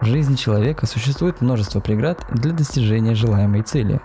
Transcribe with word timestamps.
жизни 0.00 0.36
человека 0.36 0.86
существует 0.86 1.40
множество 1.40 1.80
преград 1.80 2.24
для 2.32 2.52
достижения 2.52 3.14
желаемой 3.14 3.62
цели, 3.62 4.00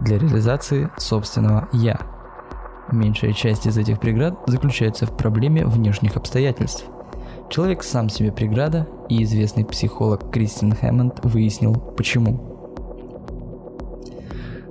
для 0.00 0.18
реализации 0.18 0.90
собственного 0.96 1.68
«я». 1.72 2.00
Меньшая 2.90 3.32
часть 3.32 3.66
из 3.66 3.76
этих 3.76 4.00
преград 4.00 4.38
заключается 4.46 5.06
в 5.06 5.16
проблеме 5.16 5.66
внешних 5.66 6.16
обстоятельств. 6.16 6.84
Человек 7.50 7.82
сам 7.82 8.08
себе 8.08 8.32
преграда, 8.32 8.86
и 9.08 9.22
известный 9.24 9.64
психолог 9.64 10.30
Кристин 10.30 10.74
Хэммонд 10.74 11.24
выяснил, 11.24 11.74
почему. 11.74 12.56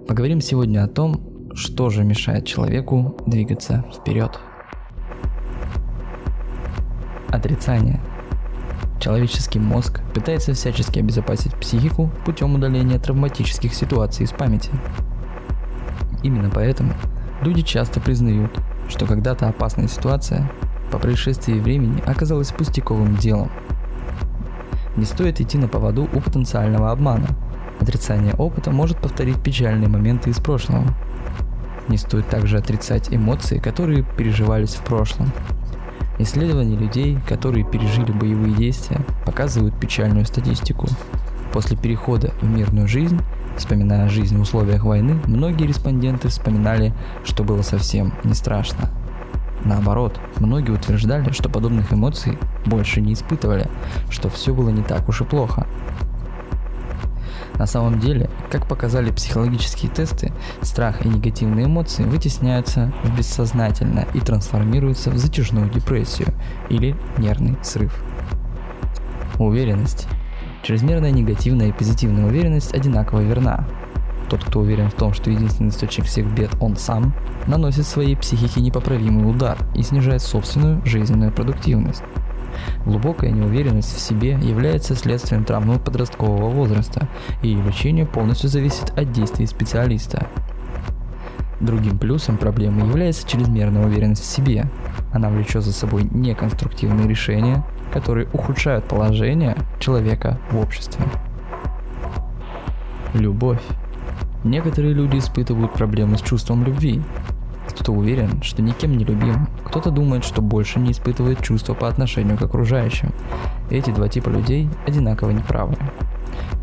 Поговорим 0.08 0.42
сегодня 0.42 0.84
о 0.84 0.88
том, 0.88 1.54
что 1.54 1.90
же 1.90 2.04
мешает 2.04 2.46
человеку 2.46 3.18
двигаться 3.26 3.86
вперед. 3.94 4.40
Отрицание– 7.30 8.00
Человеческий 9.00 9.60
мозг 9.60 10.02
пытается 10.14 10.54
всячески 10.54 11.00
обезопасить 11.00 11.54
психику 11.56 12.12
путем 12.26 12.56
удаления 12.56 13.00
травматических 13.00 13.74
ситуаций 13.74 14.26
из 14.26 14.32
памяти. 14.32 14.72
Именно 16.24 16.50
поэтому 16.50 16.94
люди 17.42 17.62
часто 17.62 18.00
признают, 18.00 18.52
что 18.90 19.06
когда-то 19.06 19.48
опасная 19.48 19.88
ситуация 19.88 20.52
по 20.92 20.98
происшествии 20.98 21.60
времени 21.60 22.02
оказалась 22.08 22.52
пустяковым 22.52 23.18
делом. 23.18 23.52
Не 24.96 25.06
стоит 25.06 25.40
идти 25.40 25.60
на 25.60 25.68
поводу 25.68 26.10
у 26.12 26.20
потенциального 26.20 26.92
обмана. 26.92 27.28
Отрицание 27.80 28.34
опыта 28.34 28.72
может 28.72 28.98
повторить 28.98 29.42
печальные 29.44 29.90
моменты 29.90 30.32
из 30.32 30.38
прошлого. 30.38 30.86
Не 31.88 31.98
стоит 31.98 32.28
также 32.28 32.58
отрицать 32.58 33.14
эмоции, 33.14 33.60
которые 33.60 34.04
переживались 34.18 34.74
в 34.74 34.84
прошлом– 34.84 35.32
Исследования 36.20 36.76
людей, 36.76 37.20
которые 37.28 37.64
пережили 37.64 38.12
боевые 38.12 38.56
действия, 38.56 39.02
показывают 39.26 39.80
печальную 39.80 40.26
статистику. 40.26 40.88
После 41.54 41.78
перехода 41.78 42.34
в 42.42 42.46
мирную 42.50 42.88
жизнь, 42.88 43.20
вспоминая 43.56 44.10
жизнь 44.10 44.38
в 44.38 44.42
условиях 44.42 44.84
войны, 44.84 45.20
многие 45.26 45.68
респонденты 45.68 46.30
вспоминали, 46.30 46.94
что 47.24 47.44
было 47.44 47.62
совсем 47.62 48.14
не 48.24 48.34
страшно. 48.34 48.90
Наоборот, 49.64 50.20
многие 50.38 50.72
утверждали, 50.72 51.32
что 51.32 51.50
подобных 51.50 51.94
эмоций 51.94 52.38
больше 52.66 53.02
не 53.02 53.14
испытывали, 53.14 53.68
что 54.10 54.30
все 54.30 54.54
было 54.54 54.70
не 54.70 54.84
так 54.84 55.08
уж 55.10 55.22
и 55.22 55.24
плохо. 55.24 55.68
На 57.60 57.66
самом 57.66 58.00
деле, 58.00 58.30
как 58.52 58.68
показали 58.68 59.12
психологические 59.12 59.92
тесты, 59.92 60.32
страх 60.62 61.06
и 61.06 61.10
негативные 61.10 61.66
эмоции 61.66 62.04
вытесняются 62.04 62.94
в 63.04 63.18
бессознательное 63.18 64.08
и 64.14 64.20
трансформируются 64.20 65.10
в 65.10 65.18
затяжную 65.18 65.70
депрессию 65.70 66.30
или 66.70 66.96
нервный 67.18 67.58
срыв. 67.64 67.94
Уверенность. 69.40 70.08
Чрезмерная 70.64 71.12
негативная 71.12 71.70
и 71.70 71.72
позитивная 71.72 72.26
уверенность 72.26 72.74
одинаково 72.74 73.22
верна. 73.22 73.66
Тот, 74.30 74.44
кто 74.44 74.60
уверен 74.60 74.90
в 74.90 74.94
том, 74.94 75.14
что 75.14 75.32
единственный 75.32 75.70
источник 75.70 76.06
всех 76.06 76.28
бед 76.28 76.52
он 76.60 76.76
сам, 76.76 77.14
наносит 77.48 77.86
своей 77.86 78.16
психике 78.18 78.62
непоправимый 78.62 79.30
удар 79.30 79.58
и 79.74 79.84
снижает 79.84 80.22
собственную 80.22 80.86
жизненную 80.86 81.32
продуктивность. 81.32 82.04
Глубокая 82.86 83.32
неуверенность 83.32 83.96
в 83.96 84.00
себе 84.00 84.32
является 84.42 84.96
следствием 84.96 85.44
травмы 85.44 85.80
подросткового 85.80 86.50
возраста, 86.50 87.08
и 87.42 87.50
ее 87.50 87.64
лечение 87.64 88.06
полностью 88.06 88.50
зависит 88.50 88.98
от 88.98 89.12
действий 89.12 89.46
специалиста. 89.46 90.28
Другим 91.60 91.98
плюсом 91.98 92.38
проблемы 92.38 92.88
является 92.88 93.28
чрезмерная 93.28 93.86
уверенность 93.86 94.22
в 94.24 94.26
себе. 94.26 94.66
Она 95.12 95.30
влечет 95.30 95.64
за 95.64 95.74
собой 95.74 96.08
неконструктивные 96.12 97.08
решения, 97.08 97.66
которые 97.92 98.28
ухудшают 98.32 98.86
положение 98.86 99.58
человека 99.80 100.40
в 100.52 100.60
обществе. 100.60 101.04
Любовь. 103.14 103.62
Некоторые 104.44 104.94
люди 104.94 105.18
испытывают 105.18 105.74
проблемы 105.74 106.18
с 106.18 106.22
чувством 106.22 106.64
любви, 106.64 107.02
кто-то 107.78 107.92
уверен, 107.92 108.42
что 108.42 108.64
никем 108.64 108.98
не 108.98 109.06
любим, 109.06 109.48
кто-то 109.64 109.92
думает, 109.92 110.26
что 110.26 110.42
больше 110.42 110.80
не 110.80 110.94
испытывает 110.94 111.44
чувства 111.44 111.76
по 111.76 111.88
отношению 111.88 112.36
к 112.36 112.42
окружающим. 112.42 113.12
Эти 113.70 113.92
два 113.92 114.10
типа 114.10 114.30
людей 114.30 114.68
одинаково 114.88 115.30
неправы. 115.30 115.76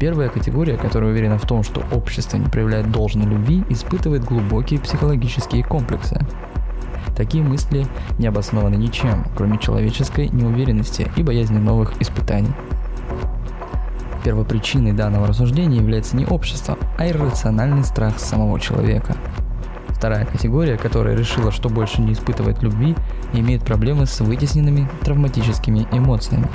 Первая 0.00 0.28
категория, 0.28 0.76
которая 0.76 1.12
уверена 1.12 1.38
в 1.38 1.46
том, 1.46 1.62
что 1.62 1.84
общество 1.92 2.36
не 2.36 2.46
проявляет 2.46 2.90
должной 2.90 3.26
любви, 3.26 3.62
испытывает 3.68 4.24
глубокие 4.24 4.80
психологические 4.80 5.62
комплексы. 5.62 6.18
Такие 7.16 7.44
мысли 7.44 7.86
не 8.18 8.26
обоснованы 8.26 8.74
ничем, 8.74 9.24
кроме 9.36 9.58
человеческой 9.58 10.30
неуверенности 10.30 11.12
и 11.14 11.22
боязни 11.22 11.58
новых 11.58 11.92
испытаний. 12.02 12.50
Первопричиной 14.24 14.92
данного 14.92 15.28
рассуждения 15.28 15.76
является 15.76 16.16
не 16.16 16.26
общество, 16.26 16.76
а 16.98 17.06
иррациональный 17.06 17.84
страх 17.84 18.18
самого 18.18 18.58
человека– 18.58 19.14
Вторая 20.04 20.26
категория, 20.26 20.76
которая 20.76 21.16
решила, 21.16 21.50
что 21.50 21.70
больше 21.70 22.02
не 22.02 22.12
испытывает 22.12 22.62
любви, 22.62 22.94
имеет 23.32 23.64
проблемы 23.64 24.04
с 24.04 24.20
вытесненными 24.20 24.86
травматическими 25.00 25.88
эмоциями. 25.92 26.46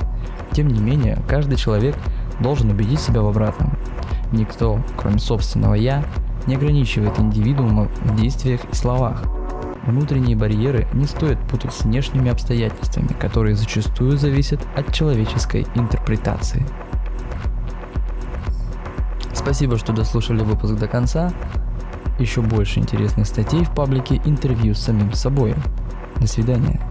Тем 0.52 0.68
не 0.68 0.80
менее, 0.80 1.18
каждый 1.28 1.56
человек 1.56 1.96
должен 2.42 2.70
убедить 2.70 3.00
себя 3.00 3.24
в 3.24 3.28
обратном. 3.28 3.76
Никто, 4.32 4.80
кроме 4.96 5.18
собственного 5.18 5.74
«я», 5.74 6.06
не 6.46 6.58
ограничивает 6.58 7.20
индивидуума 7.20 7.88
в 8.04 8.22
действиях 8.22 8.62
и 8.72 8.76
словах. 8.76 9.24
Внутренние 9.84 10.38
барьеры 10.38 10.88
не 10.94 11.08
стоит 11.08 11.40
путать 11.48 11.74
с 11.74 11.86
внешними 11.86 12.30
обстоятельствами, 12.30 13.16
которые 13.20 13.56
зачастую 13.56 14.20
зависят 14.20 14.62
от 14.76 14.94
человеческой 14.94 15.66
интерпретации. 15.74 16.64
Спасибо, 19.34 19.80
что 19.80 19.92
дослушали 19.92 20.44
выпуск 20.44 20.76
до 20.76 20.88
конца. 20.88 21.34
Еще 22.20 22.42
больше 22.42 22.80
интересных 22.80 23.26
статей 23.26 23.64
в 23.64 23.74
паблике 23.74 24.22
интервью 24.26 24.76
с 24.76 24.80
самим 24.80 25.14
собой. 25.14 25.56
До 26.20 26.28
свидания. 26.28 26.82